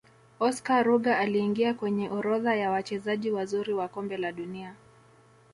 [0.39, 4.75] oscar rugger aliingia kwenye orodha ya Wachezaji wazuri wa kombe la dunia